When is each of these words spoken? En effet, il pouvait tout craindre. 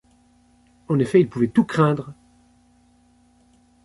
En 0.87 0.97
effet, 0.97 1.19
il 1.21 1.29
pouvait 1.29 1.49
tout 1.51 1.63
craindre. 1.63 2.15